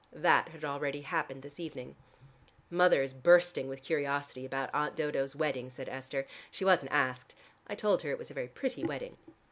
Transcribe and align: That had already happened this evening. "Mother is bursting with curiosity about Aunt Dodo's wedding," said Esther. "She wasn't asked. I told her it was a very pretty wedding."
That 0.11 0.47
had 0.49 0.65
already 0.65 1.01
happened 1.01 1.43
this 1.43 1.59
evening. 1.59 1.95
"Mother 2.71 3.03
is 3.03 3.13
bursting 3.13 3.67
with 3.67 3.83
curiosity 3.83 4.47
about 4.47 4.71
Aunt 4.73 4.95
Dodo's 4.95 5.35
wedding," 5.35 5.69
said 5.69 5.87
Esther. 5.87 6.25
"She 6.49 6.65
wasn't 6.65 6.91
asked. 6.91 7.35
I 7.67 7.75
told 7.75 8.01
her 8.01 8.09
it 8.09 8.17
was 8.17 8.31
a 8.31 8.33
very 8.33 8.47
pretty 8.47 8.83
wedding." 8.83 9.15